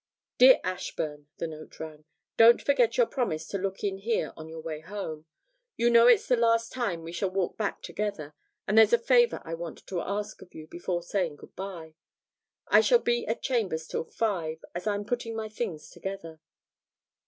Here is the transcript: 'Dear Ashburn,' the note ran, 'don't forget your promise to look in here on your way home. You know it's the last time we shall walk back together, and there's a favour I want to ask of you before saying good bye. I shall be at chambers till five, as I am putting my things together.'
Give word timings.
'Dear 0.39 0.59
Ashburn,' 0.63 1.27
the 1.37 1.45
note 1.45 1.79
ran, 1.79 2.05
'don't 2.35 2.59
forget 2.63 2.97
your 2.97 3.05
promise 3.05 3.45
to 3.49 3.59
look 3.59 3.83
in 3.83 3.99
here 3.99 4.33
on 4.35 4.49
your 4.49 4.59
way 4.59 4.79
home. 4.79 5.27
You 5.77 5.91
know 5.91 6.07
it's 6.07 6.27
the 6.27 6.35
last 6.35 6.71
time 6.71 7.03
we 7.03 7.11
shall 7.11 7.29
walk 7.29 7.55
back 7.55 7.83
together, 7.83 8.33
and 8.67 8.75
there's 8.75 8.93
a 8.93 8.97
favour 8.97 9.43
I 9.45 9.53
want 9.53 9.85
to 9.85 10.01
ask 10.01 10.41
of 10.41 10.55
you 10.55 10.65
before 10.65 11.03
saying 11.03 11.35
good 11.35 11.55
bye. 11.55 11.93
I 12.67 12.81
shall 12.81 12.97
be 12.97 13.27
at 13.27 13.43
chambers 13.43 13.85
till 13.85 14.05
five, 14.05 14.65
as 14.73 14.87
I 14.87 14.95
am 14.95 15.05
putting 15.05 15.35
my 15.35 15.49
things 15.49 15.91
together.' 15.91 16.41